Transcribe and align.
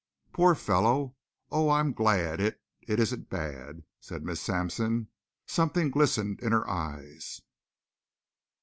"Poor 0.33 0.55
fellow! 0.55 1.15
Oh, 1.51 1.69
I'm 1.69 1.93
glad 1.93 2.39
it 2.39 2.59
it 2.87 2.99
isn't 2.99 3.29
bad," 3.29 3.83
said 3.99 4.23
Miss 4.23 4.41
Sampson. 4.41 5.09
Something 5.45 5.91
glistened 5.91 6.39
in 6.41 6.53
her 6.53 6.67
eyes. 6.67 7.43